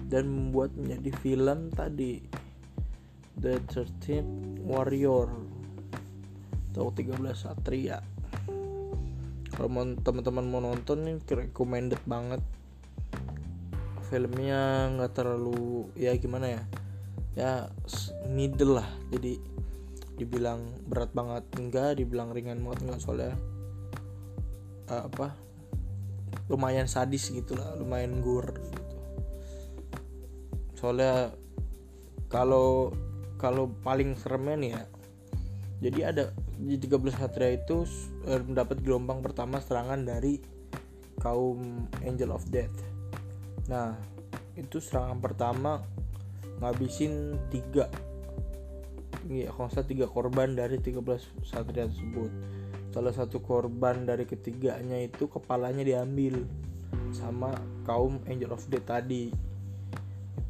Dan 0.04 0.28
membuat 0.28 0.76
menjadi 0.76 1.11
film 1.25 1.73
tadi 1.73 2.21
The 3.40 3.64
13 3.64 4.61
Warrior. 4.61 5.33
Atau 6.71 6.92
13 6.92 7.33
Satria. 7.33 8.04
Kalau 9.56 9.71
teman-teman 10.04 10.44
mau 10.44 10.61
nonton 10.61 11.09
nih 11.09 11.16
recommended 11.25 12.04
banget. 12.04 12.44
Filmnya 14.12 14.92
nggak 14.92 15.16
terlalu 15.16 15.88
ya 15.97 16.12
gimana 16.21 16.61
ya? 16.61 16.62
Ya 17.35 17.52
middle 18.28 18.85
lah. 18.85 18.88
Jadi 19.09 19.40
dibilang 20.16 20.64
berat 20.87 21.11
banget. 21.12 21.44
Enggak 21.59 21.99
dibilang 21.99 22.30
ringan 22.30 22.62
banget 22.62 22.87
enggak. 22.87 23.00
Soalnya 23.02 23.35
uh, 24.90 25.09
apa 25.09 25.35
lumayan 26.50 26.85
sadis 26.85 27.33
gitu 27.33 27.56
lah 27.56 27.76
lumayan 27.80 28.21
gur 28.21 28.44
gitu. 28.52 28.97
Soalnya 30.76 31.33
kalau 32.28 32.92
kalau 33.40 33.73
paling 33.80 34.16
seremnya 34.18 34.56
nih 34.56 34.71
ya 34.76 34.83
jadi 35.85 36.00
ada 36.12 36.25
di 36.56 36.78
13 36.80 37.12
Satria 37.12 37.56
itu 37.56 37.85
uh, 38.28 38.40
mendapat 38.44 38.80
gelombang 38.80 39.21
pertama 39.21 39.61
serangan 39.61 40.04
dari 40.04 40.40
kaum 41.21 41.88
Angel 42.04 42.35
of 42.35 42.44
Death. 42.52 42.75
Nah 43.68 43.97
itu 44.54 44.78
serangan 44.78 45.18
pertama 45.18 45.83
ngabisin 46.62 47.37
tiga 47.50 47.90
ya 49.28 49.50
kalau 49.52 49.71
tiga 49.85 50.07
korban 50.09 50.57
dari 50.57 50.81
13 50.81 51.00
satria 51.45 51.88
tersebut. 51.88 52.31
Salah 52.95 53.11
satu 53.11 53.43
korban 53.43 54.07
dari 54.07 54.23
ketiganya 54.28 55.00
itu 55.02 55.26
kepalanya 55.26 55.83
diambil 55.83 56.47
sama 57.11 57.50
kaum 57.83 58.23
angel 58.31 58.54
of 58.54 58.64
death 58.71 58.87
tadi. 58.87 59.35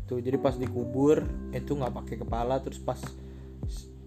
Itu 0.04 0.20
jadi 0.20 0.36
pas 0.36 0.56
dikubur 0.60 1.24
itu 1.56 1.72
nggak 1.72 1.94
pakai 2.04 2.16
kepala 2.20 2.60
terus 2.60 2.78
pas 2.82 3.00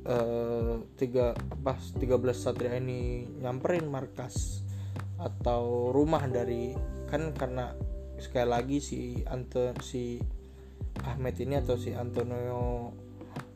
uh, 0.06 0.80
tiga 0.96 1.34
pas 1.66 1.80
13 1.98 2.08
satria 2.38 2.78
ini 2.78 3.26
nyamperin 3.42 3.90
markas 3.90 4.62
atau 5.18 5.90
rumah 5.90 6.30
dari 6.30 6.78
kan 7.10 7.34
karena 7.34 7.74
sekali 8.22 8.48
lagi 8.50 8.78
si 8.82 9.00
Anton 9.26 9.74
si 9.82 10.22
Ahmed 11.06 11.38
ini 11.38 11.58
atau 11.58 11.78
si 11.78 11.94
Antonio 11.94 12.94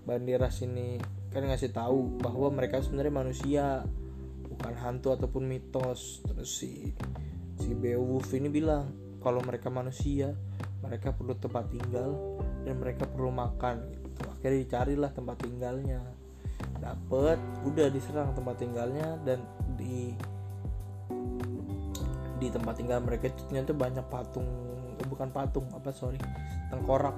Banderas 0.01 0.65
ini 0.65 0.97
kan 1.31 1.47
ngasih 1.47 1.71
tahu 1.71 2.19
bahwa 2.19 2.51
mereka 2.51 2.83
sebenarnya 2.83 3.13
manusia 3.13 3.65
bukan 4.49 4.73
hantu 4.81 5.13
ataupun 5.13 5.45
mitos. 5.45 6.25
Terus 6.25 6.49
si 6.49 6.91
si 7.61 7.71
Beowulf 7.77 8.33
ini 8.33 8.49
bilang 8.49 8.91
kalau 9.21 9.39
mereka 9.45 9.69
manusia 9.69 10.33
mereka 10.81 11.13
perlu 11.13 11.37
tempat 11.37 11.69
tinggal 11.69 12.17
dan 12.65 12.75
mereka 12.81 13.05
perlu 13.05 13.29
makan. 13.29 13.85
Gitu. 13.89 14.21
akhirnya 14.27 14.59
dicarilah 14.65 15.11
tempat 15.13 15.37
tinggalnya. 15.41 16.01
Dapet 16.81 17.37
udah 17.65 17.87
diserang 17.93 18.33
tempat 18.33 18.57
tinggalnya 18.57 19.21
dan 19.21 19.45
di 19.77 20.17
di 22.41 22.49
tempat 22.49 22.73
tinggal 22.81 23.05
mereka 23.05 23.29
itu 23.29 23.45
ternyata 23.45 23.77
banyak 23.77 24.05
patung. 24.09 24.49
Eh, 24.97 25.05
bukan 25.05 25.29
patung 25.29 25.69
apa 25.73 25.93
sorry 25.93 26.17
tengkorak 26.73 27.13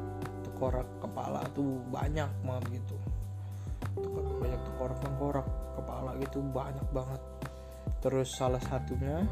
tengkorak 0.63 0.87
kepala 1.03 1.43
tuh 1.51 1.75
banyak 1.91 2.31
banget 2.47 2.79
gitu. 2.79 2.95
Banyak 4.39 4.61
tengkorak 4.63 4.97
tengkorak 5.03 5.47
kepala 5.75 6.15
gitu 6.23 6.39
banyak 6.39 6.87
banget. 6.95 7.19
Terus 7.99 8.31
salah 8.31 8.63
satunya 8.63 9.27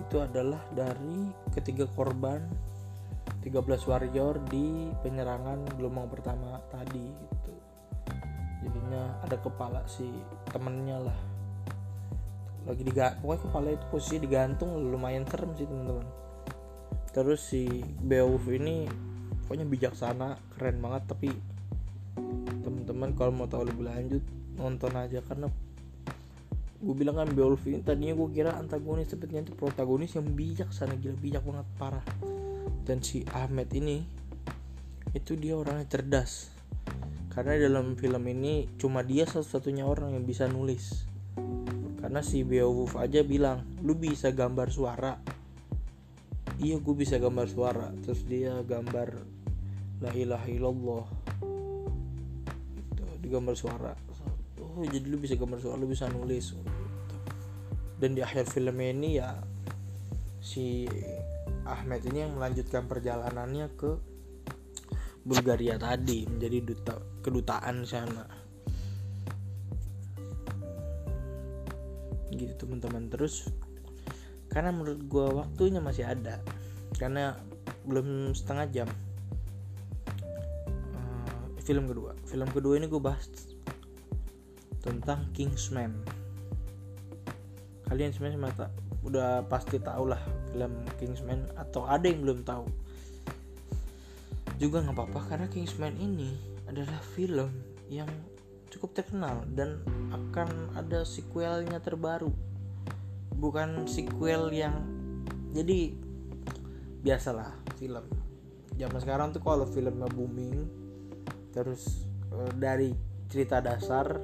itu 0.00 0.16
adalah 0.16 0.64
dari 0.72 1.28
ketiga 1.52 1.84
korban 1.92 2.48
13 3.44 3.60
warrior 3.92 4.40
di 4.48 4.88
penyerangan 5.04 5.68
gelombang 5.76 6.08
pertama 6.08 6.56
tadi 6.72 7.12
gitu. 7.12 7.52
Jadinya 8.64 9.20
ada 9.28 9.36
kepala 9.36 9.84
si 9.84 10.08
temennya 10.48 11.12
lah. 11.12 11.18
Lagi 12.64 12.88
digantung 12.88 13.20
pokoknya 13.20 13.44
kepala 13.52 13.68
itu 13.76 13.84
posisi 13.92 14.16
digantung 14.16 14.80
lumayan 14.80 15.28
serem 15.28 15.52
sih 15.52 15.68
teman-teman. 15.68 16.08
Terus 17.12 17.40
si 17.44 17.84
Beowulf 18.00 18.48
ini 18.48 19.07
pokoknya 19.48 19.64
bijaksana 19.64 20.36
keren 20.52 20.84
banget 20.84 21.08
tapi 21.08 21.32
teman-teman 22.60 23.16
kalau 23.16 23.32
mau 23.32 23.48
tahu 23.48 23.64
lebih 23.64 23.88
lanjut 23.88 24.20
nonton 24.60 24.92
aja 24.92 25.24
karena 25.24 25.48
gue 26.78 26.94
bilang 26.94 27.18
kan 27.18 27.26
Beowulf 27.34 27.66
ini 27.66 27.82
tadinya 27.82 28.14
gue 28.14 28.28
kira 28.30 28.54
antagonis 28.54 29.10
sepertinya 29.10 29.50
itu 29.50 29.54
protagonis 29.58 30.14
yang 30.14 30.30
bijaksana 30.30 30.94
gila 30.94 31.18
bijak 31.18 31.42
banget 31.42 31.66
parah. 31.74 32.06
Dan 32.86 33.02
si 33.02 33.26
Ahmed 33.34 33.68
ini 33.74 34.06
itu 35.10 35.34
dia 35.34 35.58
orangnya 35.58 35.90
cerdas. 35.90 36.54
Karena 37.34 37.58
dalam 37.58 37.98
film 37.98 38.22
ini 38.30 38.70
cuma 38.78 39.02
dia 39.02 39.26
satu-satunya 39.26 39.82
orang 39.82 40.14
yang 40.14 40.22
bisa 40.22 40.46
nulis. 40.46 41.02
Karena 41.98 42.22
si 42.22 42.46
Beowulf 42.46 42.94
aja 42.94 43.26
bilang 43.26 43.66
lu 43.82 43.98
bisa 43.98 44.30
gambar 44.30 44.70
suara. 44.70 45.18
Iya 46.62 46.78
gue 46.78 46.94
bisa 46.94 47.18
gambar 47.18 47.46
suara. 47.50 47.90
Terus 48.06 48.22
dia 48.22 48.54
gambar 48.62 49.37
la 50.02 50.10
ilaha 50.14 50.46
illallah. 50.46 51.04
Itu 52.94 53.02
di 53.18 53.28
gambar 53.30 53.54
suara. 53.58 53.92
Oh 54.58 54.84
jadi 54.86 55.06
lu 55.06 55.18
bisa 55.18 55.34
gambar 55.34 55.58
suara 55.58 55.76
lu 55.78 55.90
bisa 55.90 56.06
nulis 56.06 56.54
dan 57.98 58.14
di 58.14 58.22
akhir 58.22 58.46
film 58.46 58.78
ini 58.78 59.18
ya 59.18 59.34
si 60.38 60.86
Ahmed 61.66 62.06
ini 62.08 62.24
yang 62.24 62.38
melanjutkan 62.38 62.86
perjalanannya 62.86 63.66
ke 63.74 63.90
Bulgaria 65.26 65.76
tadi 65.76 66.24
menjadi 66.24 66.58
duta 66.64 66.94
kedutaan 67.20 67.84
sana. 67.84 68.24
Gitu 72.32 72.54
teman-teman. 72.54 73.10
Terus 73.10 73.50
karena 74.48 74.72
menurut 74.72 75.04
gue 75.04 75.26
waktunya 75.34 75.82
masih 75.82 76.08
ada 76.08 76.40
karena 76.96 77.36
belum 77.84 78.32
setengah 78.32 78.66
jam 78.72 78.88
film 81.68 81.84
kedua. 81.84 82.16
Film 82.24 82.48
kedua 82.48 82.80
ini 82.80 82.88
gue 82.88 82.96
bahas 82.96 83.28
tentang 84.80 85.28
Kingsman 85.36 85.92
kalian 87.88 88.12
sebenarnya 88.12 88.40
mata 88.40 88.66
udah 89.00 89.48
pasti 89.48 89.80
tahu 89.80 90.12
lah 90.12 90.20
film 90.52 90.72
Kingsman 91.00 91.44
atau 91.56 91.88
ada 91.88 92.04
yang 92.04 92.20
belum 92.20 92.44
tahu 92.44 92.68
juga 94.60 94.84
nggak 94.84 94.96
apa-apa 94.96 95.20
karena 95.32 95.46
Kingsman 95.48 95.96
ini 95.96 96.36
adalah 96.68 97.00
film 97.16 97.48
yang 97.88 98.08
cukup 98.68 98.92
terkenal 98.92 99.40
dan 99.56 99.80
akan 100.12 100.76
ada 100.76 101.06
sequelnya 101.06 101.80
terbaru. 101.80 102.28
Bukan 103.38 103.88
sequel 103.88 104.52
yang 104.52 104.84
jadi 105.56 105.94
biasalah 107.00 107.54
film. 107.80 108.04
Zaman 108.76 108.98
sekarang 109.00 109.32
tuh 109.32 109.40
kalau 109.40 109.64
filmnya 109.64 110.10
booming 110.10 110.68
terus 111.58 112.06
uh, 112.30 112.54
dari 112.54 112.94
cerita 113.26 113.58
dasar 113.58 114.14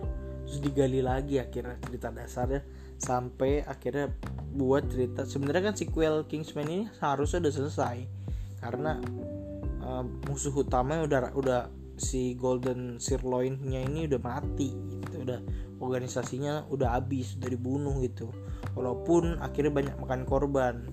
terus 0.46 0.62
digali 0.62 1.02
lagi 1.02 1.42
akhirnya 1.42 1.82
cerita 1.82 2.14
dasarnya 2.14 2.62
sampai 2.94 3.66
akhirnya 3.66 4.14
buat 4.54 4.86
cerita. 4.86 5.26
Sebenarnya 5.26 5.72
kan 5.72 5.74
sequel 5.74 6.30
Kingsman 6.30 6.70
ini 6.70 6.86
harusnya 7.02 7.42
udah 7.42 7.54
selesai 7.58 7.96
karena 8.62 9.02
uh, 9.82 10.06
musuh 10.30 10.54
utamanya 10.54 11.02
udah 11.04 11.20
udah 11.34 11.60
si 11.98 12.38
Golden 12.38 13.02
Sirloinnya 13.02 13.82
ini 13.82 14.06
udah 14.06 14.20
mati 14.22 14.70
gitu. 14.70 15.26
Udah 15.26 15.42
organisasinya 15.82 16.70
udah 16.70 16.94
habis 16.94 17.34
udah 17.34 17.50
dibunuh 17.50 17.98
gitu. 18.06 18.30
Walaupun 18.78 19.42
akhirnya 19.42 19.74
banyak 19.74 19.96
makan 19.98 20.22
korban 20.22 20.86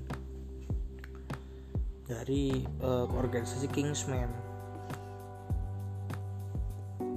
dari 2.10 2.66
uh, 2.82 3.08
organisasi 3.08 3.70
Kingsman 3.72 4.51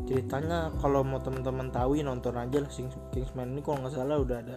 ceritanya 0.05 0.69
kalau 0.85 1.01
mau 1.01 1.17
teman-teman 1.21 1.73
tahu 1.73 1.97
ya 1.97 2.05
nonton 2.05 2.37
aja 2.37 2.61
lah 2.61 2.71
Kingsman 3.13 3.57
ini 3.57 3.61
kalau 3.65 3.81
nggak 3.81 3.97
salah 3.97 4.17
udah 4.21 4.37
ada 4.45 4.57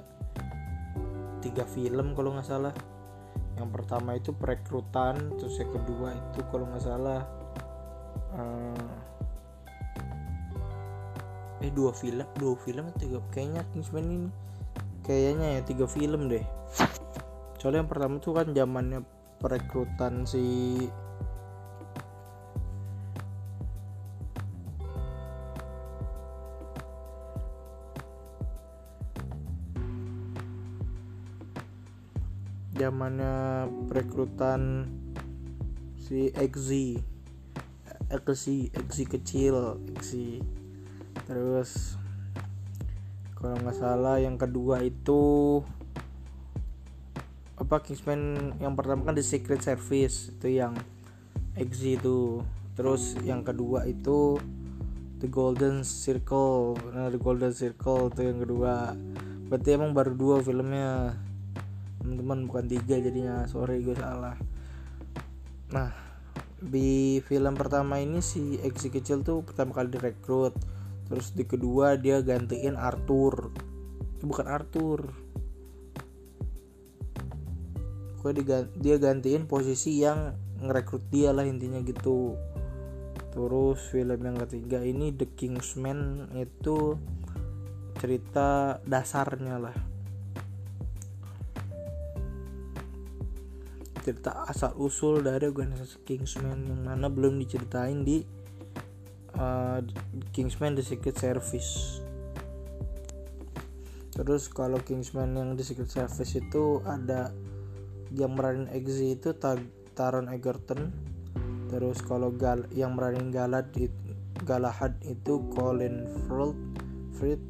tiga 1.39 1.63
film 1.63 2.11
kalau 2.15 2.35
nggak 2.35 2.47
salah. 2.47 2.73
Yang 3.57 3.69
pertama 3.73 4.13
itu 4.13 4.35
perekrutan 4.37 5.33
terus 5.41 5.57
yang 5.57 5.71
kedua 5.73 6.13
itu 6.13 6.39
kalau 6.53 6.69
nggak 6.69 6.83
salah 6.83 7.25
uh, 8.37 8.93
eh 11.65 11.73
dua 11.73 11.89
film 11.89 12.21
dua 12.37 12.53
film 12.61 12.85
tiga 13.01 13.17
kayaknya 13.33 13.65
Kingsman 13.73 14.05
ini 14.05 14.29
kayaknya 15.01 15.57
ya 15.57 15.61
tiga 15.65 15.89
film 15.89 16.29
deh. 16.29 16.45
Soalnya 17.57 17.81
yang 17.81 17.89
pertama 17.89 18.21
tuh 18.21 18.37
kan 18.37 18.53
zamannya 18.53 19.01
perekrutan 19.41 20.27
si 20.29 20.75
zamannya 33.07 33.71
perekrutan 33.87 34.83
si 35.95 36.27
Exi 36.35 36.99
Exi 38.11 38.67
Exi 38.75 39.03
kecil 39.07 39.79
Exi 39.95 40.43
terus 41.23 41.95
kalau 43.39 43.55
nggak 43.63 43.79
salah 43.79 44.19
yang 44.19 44.35
kedua 44.35 44.83
itu 44.83 45.63
apa 47.55 47.79
Kingsman 47.79 48.51
yang 48.59 48.75
pertama 48.75 49.07
kan 49.07 49.15
The 49.15 49.23
Secret 49.23 49.63
Service 49.63 50.35
itu 50.35 50.59
yang 50.59 50.75
Exi 51.55 51.95
itu. 51.95 52.43
Terus 52.75 53.15
yang 53.23 53.47
kedua 53.47 53.87
itu 53.87 54.35
The 55.23 55.31
Golden 55.31 55.87
Circle. 55.87 56.75
Nah 56.91 57.07
The 57.07 57.17
Golden 57.17 57.55
Circle 57.55 58.11
itu 58.11 58.21
yang 58.27 58.43
kedua. 58.43 58.93
Berarti 59.47 59.69
emang 59.73 59.95
baru 59.95 60.11
dua 60.11 60.37
filmnya 60.43 61.17
teman-teman 62.17 62.49
bukan 62.49 62.65
tiga 62.65 62.97
jadinya. 62.97 63.45
Sorry 63.45 63.85
gue 63.85 63.93
salah. 63.93 64.33
Nah 65.69 65.93
di 66.57 67.21
film 67.21 67.53
pertama 67.53 68.01
ini 68.01 68.25
si 68.25 68.57
Exi 68.65 68.89
kecil 68.89 69.21
tuh 69.21 69.45
pertama 69.45 69.77
kali 69.77 69.93
direkrut. 69.93 70.57
Terus 71.05 71.37
di 71.37 71.45
kedua 71.45 71.93
dia 71.93 72.25
gantiin 72.25 72.73
Arthur. 72.73 73.53
Bukan 74.25 74.49
Arthur. 74.49 75.13
Gue 78.17 78.31
dia 78.81 78.97
gantiin 78.97 79.45
posisi 79.45 80.01
yang 80.01 80.33
ngerekrut 80.57 81.05
dia 81.13 81.29
lah 81.37 81.45
intinya 81.45 81.77
gitu. 81.85 82.33
Terus 83.29 83.77
film 83.93 84.25
yang 84.25 84.41
ketiga 84.41 84.81
ini 84.81 85.13
The 85.13 85.29
Kingsman 85.37 86.33
itu 86.33 86.97
cerita 88.01 88.81
dasarnya 88.81 89.61
lah 89.61 89.96
cerita 94.07 94.47
asal 94.47 94.71
usul 94.79 95.19
dari 95.19 95.51
organisasi 95.51 96.07
Kingsman 96.07 96.63
yang 96.63 96.87
mana 96.87 97.11
belum 97.11 97.43
diceritain 97.43 98.07
di 98.07 98.23
uh, 99.35 99.83
Kingsman 100.31 100.79
The 100.79 100.83
Secret 100.87 101.19
Service. 101.19 101.99
Terus 104.15 104.47
kalau 104.47 104.79
Kingsman 104.79 105.35
yang 105.35 105.59
The 105.59 105.67
Secret 105.67 105.91
Service 105.91 106.39
itu 106.39 106.79
ada 106.87 107.35
yang 108.15 108.39
meranin 108.39 108.71
Exi 108.71 109.19
itu 109.19 109.35
Taron 109.91 110.31
Egerton. 110.31 110.95
Terus 111.67 111.99
kalau 111.99 112.31
gal 112.31 112.63
yang 112.71 112.95
meranin 112.95 113.27
Galad 113.27 113.67
Galahad 114.47 114.95
itu 115.03 115.43
Colin 115.51 116.07
Firth 116.31 116.55
Frit 117.19 117.43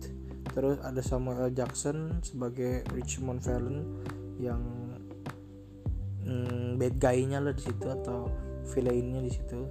terus 0.58 0.82
ada 0.82 1.06
Samuel. 1.06 1.54
Jackson 1.54 2.18
sebagai 2.26 2.82
Richmond 2.98 3.46
Valen 3.46 3.78
yang 4.42 4.87
mm, 6.28 6.76
bad 6.76 6.96
guy-nya 7.00 7.40
lah 7.40 7.56
di 7.56 7.64
situ 7.64 7.88
atau 7.88 8.28
villainnya 8.76 9.24
di 9.24 9.32
situ. 9.32 9.64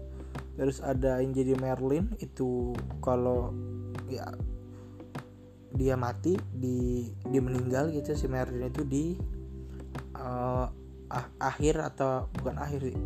Terus 0.56 0.80
ada 0.80 1.20
yang 1.20 1.36
jadi 1.36 1.52
Merlin 1.60 2.16
itu 2.16 2.72
kalau 3.04 3.52
ya 4.08 4.24
dia 5.76 5.92
mati 5.92 6.40
di 6.56 7.12
dia 7.28 7.42
meninggal 7.44 7.92
gitu 7.92 8.16
si 8.16 8.24
Merlin 8.24 8.72
itu 8.72 8.82
di 8.88 9.20
uh, 10.16 10.66
akhir 11.38 11.84
atau 11.94 12.32
bukan 12.40 12.56
akhir 12.56 12.90
sih 12.90 12.98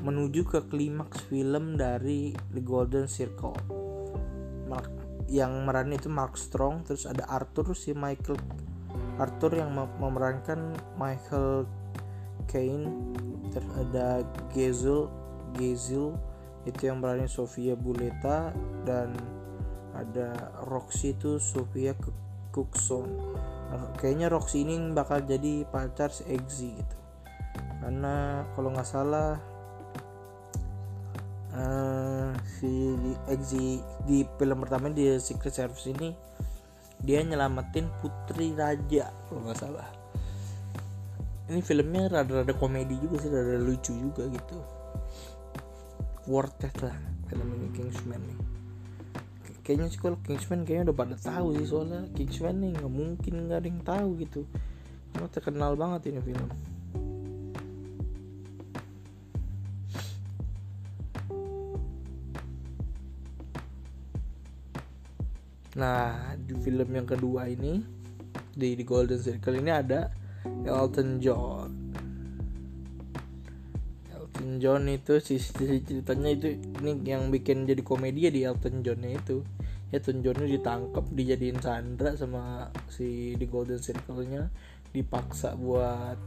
menuju 0.00 0.46
ke 0.46 0.60
klimaks 0.70 1.26
film 1.26 1.74
dari 1.74 2.30
The 2.54 2.62
Golden 2.62 3.10
Circle. 3.10 3.58
Mark, 4.66 4.90
yang 5.30 5.66
meran 5.66 5.94
itu 5.94 6.10
Mark 6.10 6.34
Strong 6.34 6.86
terus 6.86 7.06
ada 7.06 7.26
Arthur 7.26 7.74
si 7.74 7.94
Michael 7.94 8.38
Arthur 9.16 9.62
yang 9.62 9.74
memerankan 9.74 10.74
Michael 10.98 11.66
Caine 12.50 13.14
terus 13.50 13.70
ada 13.76 14.22
Gezel 14.52 15.10
Gezel 15.54 16.16
itu 16.66 16.80
yang 16.82 16.98
meranin 16.98 17.30
Sofia 17.30 17.78
Buleta 17.78 18.50
dan 18.82 19.14
ada 19.94 20.52
Roxy 20.66 21.14
itu 21.14 21.38
Sofia 21.38 21.94
Cookson 22.50 23.06
nah, 23.70 23.90
kayaknya 23.96 24.28
Roxy 24.28 24.66
ini 24.66 24.92
bakal 24.92 25.22
jadi 25.24 25.64
pacar 25.68 26.10
si 26.10 26.26
gitu. 26.26 26.96
Karena 27.80 28.42
kalau 28.56 28.74
nggak 28.74 28.88
salah 28.88 29.38
uh, 31.56 32.30
si 32.44 32.94
Exi 33.30 33.80
di 34.04 34.26
film 34.36 34.58
pertama 34.62 34.92
di 34.92 35.16
Secret 35.18 35.54
Service 35.54 35.88
ini 35.88 36.12
dia 37.00 37.20
nyelamatin 37.20 37.88
putri 38.00 38.56
raja 38.56 39.12
kalau 39.28 39.40
nggak 39.44 39.58
salah 39.60 39.88
ini 41.46 41.60
filmnya 41.62 42.10
rada-rada 42.10 42.54
komedi 42.54 42.98
juga 42.98 43.22
sih 43.22 43.30
rada 43.30 43.58
lucu 43.62 43.92
juga 43.94 44.26
gitu. 44.30 44.58
Worth 46.26 46.66
it 46.66 46.76
lah 46.82 46.96
film 47.30 47.48
ini 47.54 47.68
Kingsman 47.74 48.18
nih 48.18 48.56
kayaknya 49.66 49.90
sih 49.90 49.98
kalau 49.98 50.14
Kingsman 50.22 50.62
kayaknya 50.62 50.94
udah 50.94 50.96
pada 51.02 51.16
tahu 51.18 51.58
sih 51.58 51.66
soalnya 51.66 52.06
Kingsman 52.14 52.62
nih 52.62 52.70
nggak 52.78 52.92
mungkin 52.94 53.50
nggak 53.50 53.58
ada 53.58 53.66
yang 53.66 53.82
tahu 53.82 54.08
gitu. 54.22 54.40
Karena 55.10 55.28
terkenal 55.34 55.72
banget 55.74 56.14
ini 56.14 56.22
film. 56.22 56.50
Nah, 65.76 66.32
di 66.40 66.56
film 66.62 66.88
yang 66.88 67.04
kedua 67.04 67.50
ini 67.50 67.82
di, 68.54 68.72
di 68.72 68.84
Golden 68.86 69.20
Circle 69.20 69.60
ini 69.60 69.68
ada 69.74 70.08
Elton 70.66 71.18
John. 71.22 71.70
Elton 74.10 74.48
John 74.58 74.82
itu 74.90 75.18
sisi 75.22 75.82
ceritanya 75.82 76.30
itu 76.34 76.58
ini 76.82 77.02
yang 77.04 77.30
bikin 77.30 77.66
jadi 77.66 77.82
komedi 77.82 78.26
ya 78.26 78.30
di 78.34 78.40
Elton 78.46 78.82
Johnnya 78.82 79.16
itu. 79.16 79.42
Elton 79.94 80.20
John 80.20 80.36
itu 80.42 80.58
ditangkap 80.58 81.04
dijadiin 81.14 81.58
Sandra 81.62 82.18
sama 82.18 82.70
si 82.90 83.38
di 83.38 83.46
Golden 83.46 83.78
Circle-nya. 83.78 84.50
Dipaksa 84.90 85.54
buat 85.54 86.18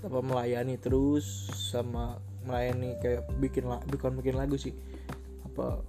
apa 0.00 0.18
melayani 0.24 0.80
terus 0.80 1.48
sama 1.52 2.16
melayani 2.48 2.96
kayak 3.04 3.28
bikin 3.36 3.68
bukan 3.68 4.12
bikin 4.20 4.36
lagu 4.36 4.56
sih. 4.56 4.72
Apa 5.44 5.80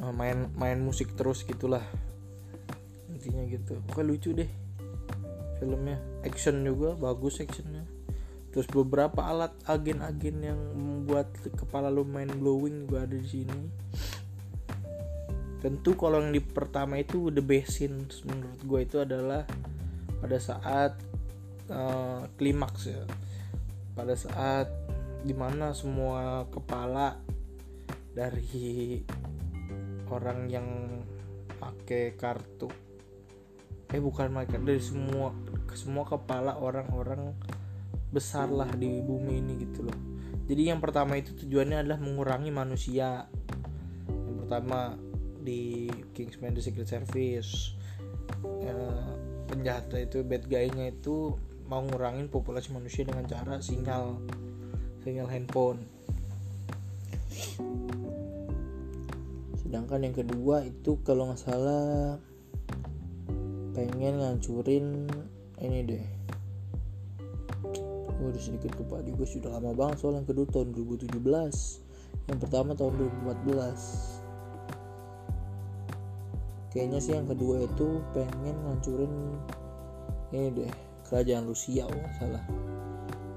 Eh, 0.00 0.14
main 0.16 0.48
main 0.56 0.80
musik 0.80 1.12
terus 1.12 1.44
gitulah. 1.44 1.84
Intinya 3.12 3.44
gitu. 3.44 3.76
Pokoknya 3.84 4.08
lucu 4.08 4.30
deh 4.32 4.50
filmnya. 5.60 6.00
Action 6.24 6.64
juga 6.64 6.96
bagus 6.96 7.44
actionnya. 7.44 7.84
Terus 8.50 8.66
beberapa 8.66 9.22
alat 9.22 9.54
agen-agen 9.68 10.42
yang 10.42 10.58
membuat 10.74 11.30
kepala 11.54 11.86
lu 11.86 12.02
main 12.02 12.32
blowing 12.32 12.88
juga 12.88 13.06
ada 13.06 13.14
di 13.14 13.28
sini. 13.28 13.60
Tentu 15.60 15.94
kalau 15.94 16.24
yang 16.24 16.32
di 16.32 16.42
pertama 16.42 16.98
itu 16.98 17.30
the 17.30 17.44
best 17.44 17.78
scene 17.78 18.08
menurut 18.26 18.60
gue 18.64 18.80
itu 18.80 18.96
adalah 18.98 19.44
pada 20.18 20.40
saat 20.40 20.98
uh, 21.70 22.26
klimaks 22.40 22.90
ya. 22.90 23.04
Pada 23.94 24.16
saat 24.16 24.66
di 25.20 25.36
mana 25.36 25.76
semua 25.76 26.48
kepala 26.48 27.20
dari 28.16 28.98
orang 30.10 30.50
yang 30.50 30.68
pakai 31.60 32.18
kartu 32.18 32.89
eh 33.90 33.98
bukan 33.98 34.30
mereka 34.30 34.56
dari 34.58 34.78
semua 34.78 35.34
semua 35.74 36.06
kepala 36.06 36.58
orang-orang 36.58 37.34
besar 38.10 38.50
lah 38.50 38.66
di 38.74 39.02
bumi 39.02 39.38
ini 39.38 39.52
gitu 39.66 39.86
loh. 39.86 39.98
Jadi 40.50 40.66
yang 40.66 40.82
pertama 40.82 41.14
itu 41.14 41.30
tujuannya 41.38 41.86
adalah 41.86 42.02
mengurangi 42.02 42.50
manusia. 42.50 43.30
Yang 44.10 44.36
pertama 44.46 44.98
di 45.40 45.86
Kingsman 46.10 46.52
The 46.52 46.62
Secret 46.62 46.90
Service 46.90 47.72
eh, 48.66 49.10
penjahatnya 49.48 50.06
itu 50.06 50.22
bad 50.26 50.44
guy-nya 50.46 50.92
itu 50.94 51.38
mau 51.70 51.86
ngurangin 51.86 52.26
populasi 52.26 52.74
manusia 52.74 53.06
dengan 53.06 53.26
cara 53.30 53.62
sinyal 53.62 54.18
sinyal 55.06 55.30
handphone. 55.30 55.80
Sedangkan 59.62 60.02
yang 60.02 60.14
kedua 60.18 60.66
itu 60.66 60.98
kalau 61.06 61.30
nggak 61.30 61.40
salah 61.46 62.18
pengen 63.74 64.18
ngancurin 64.18 65.06
ini 65.62 65.78
deh. 65.86 66.06
Gue 68.20 68.28
udah 68.34 68.42
sedikit 68.42 68.76
lupa 68.76 69.00
juga 69.00 69.24
sudah 69.24 69.50
lama 69.56 69.72
banget 69.72 70.04
soal 70.04 70.20
yang 70.20 70.28
kedua 70.28 70.44
tahun 70.52 70.76
2017 70.76 71.16
yang 72.28 72.38
pertama 72.38 72.76
tahun 72.76 72.92
2014 73.48 74.20
kayaknya 76.70 76.98
sih 77.02 77.18
yang 77.18 77.26
kedua 77.26 77.66
itu 77.66 77.98
pengen 78.14 78.54
ngancurin 78.62 79.10
ini 80.30 80.54
deh 80.54 80.70
kerajaan 81.10 81.50
Rusia 81.50 81.90
oh 81.90 82.10
salah. 82.22 82.46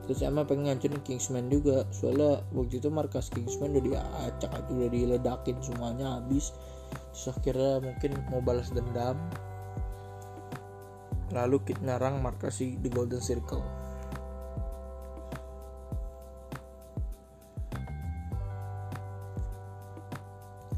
Terus 0.06 0.22
emang 0.22 0.46
pengen 0.46 0.70
ngancurin 0.70 1.02
Kingsman 1.02 1.50
juga 1.50 1.90
soalnya 1.90 2.46
waktu 2.54 2.78
itu 2.78 2.94
markas 2.94 3.34
Kingsman 3.34 3.74
udah 3.74 3.82
diacak 3.82 4.52
udah 4.70 4.90
diledakin 4.94 5.58
semuanya 5.64 6.22
habis. 6.22 6.54
Terus 7.16 7.34
akhirnya 7.34 7.82
mungkin 7.82 8.12
mau 8.30 8.44
balas 8.44 8.70
dendam 8.70 9.18
lalu 11.34 11.66
kita 11.66 11.82
nyarang 11.82 12.22
markas 12.22 12.62
si 12.62 12.78
The 12.78 12.90
Golden 12.94 13.20
Circle. 13.20 13.66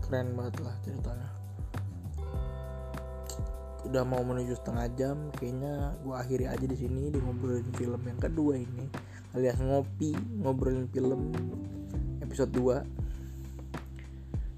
Keren 0.08 0.32
banget 0.40 0.56
lah 0.64 0.76
ceritanya. 0.82 1.30
Udah 3.86 4.02
mau 4.08 4.24
menuju 4.24 4.58
setengah 4.58 4.88
jam 4.98 5.30
kayaknya 5.36 5.94
gue 6.02 6.16
akhiri 6.16 6.46
aja 6.50 6.66
di 6.66 6.78
sini 6.80 7.12
di 7.12 7.20
ngobrolin 7.20 7.70
film 7.76 8.02
yang 8.08 8.18
kedua 8.18 8.58
ini. 8.58 8.88
Alias 9.36 9.60
ngopi 9.60 10.16
ngobrolin 10.42 10.88
film 10.90 11.36
episode 12.24 12.56
2 12.56 13.06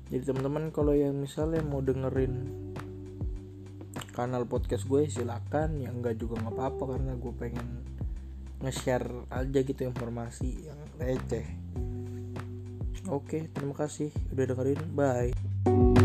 jadi 0.07 0.23
teman-teman 0.23 0.71
kalau 0.71 0.95
yang 0.95 1.19
misalnya 1.19 1.59
mau 1.59 1.83
dengerin 1.83 2.47
kanal 4.17 4.49
podcast 4.49 4.89
gue 4.89 5.05
silakan. 5.05 5.77
Ya 5.77 5.93
enggak 5.93 6.17
juga 6.17 6.41
nggak 6.41 6.57
apa-apa 6.57 6.97
karena 6.97 7.13
gue 7.13 7.33
pengen 7.37 7.67
nge-share 8.65 9.29
aja 9.29 9.59
gitu 9.61 9.85
informasi 9.85 10.65
yang 10.65 10.81
receh. 10.97 11.45
Oke 13.13 13.53
terima 13.53 13.77
kasih 13.77 14.09
udah 14.33 14.45
dengerin. 14.49 14.81
Bye 14.97 15.96